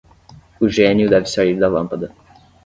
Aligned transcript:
O 0.59 0.67
gênio 0.67 1.07
deve 1.07 1.27
sair 1.27 1.59
da 1.59 1.67
lâmpada 1.69 2.11